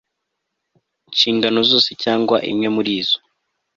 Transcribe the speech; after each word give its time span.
nshingano 1.11 1.59
zose 1.69 1.89
cyangwa 2.03 2.37
imwe 2.51 2.67
muri 2.75 2.93
zo 3.07 3.17